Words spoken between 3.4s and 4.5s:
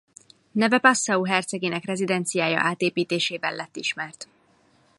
lett ismert.